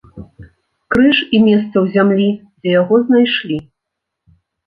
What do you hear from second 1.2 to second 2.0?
і месца ў